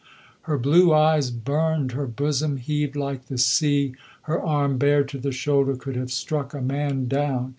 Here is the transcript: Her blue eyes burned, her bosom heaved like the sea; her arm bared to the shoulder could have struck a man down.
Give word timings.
Her 0.49 0.57
blue 0.57 0.91
eyes 0.95 1.29
burned, 1.29 1.91
her 1.91 2.07
bosom 2.07 2.57
heaved 2.57 2.95
like 2.95 3.27
the 3.27 3.37
sea; 3.37 3.93
her 4.23 4.41
arm 4.41 4.79
bared 4.79 5.07
to 5.09 5.19
the 5.19 5.31
shoulder 5.31 5.75
could 5.75 5.95
have 5.95 6.11
struck 6.11 6.55
a 6.55 6.61
man 6.63 7.07
down. 7.07 7.49